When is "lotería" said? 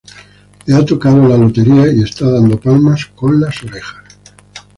1.37-1.85